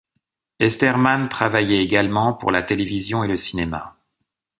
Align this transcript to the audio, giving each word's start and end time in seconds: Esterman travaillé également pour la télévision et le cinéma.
Esterman 0.59 1.29
travaillé 1.29 1.79
également 1.81 2.33
pour 2.33 2.49
la 2.51 2.63
télévision 2.63 3.23
et 3.23 3.27
le 3.27 3.37
cinéma. 3.37 3.97